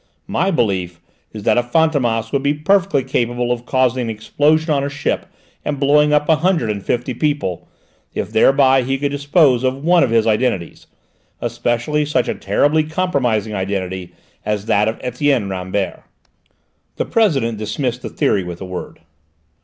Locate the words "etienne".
15.03-15.49